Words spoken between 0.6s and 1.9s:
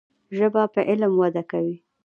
په علم وده کوي.